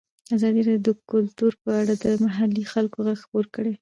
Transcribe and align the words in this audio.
ازادي 0.35 0.61
راډیو 0.67 0.85
د 0.87 0.89
کلتور 1.11 1.51
په 1.63 1.69
اړه 1.81 1.93
د 2.03 2.05
محلي 2.25 2.63
خلکو 2.73 2.97
غږ 3.05 3.17
خپور 3.25 3.45
کړی. 3.55 3.69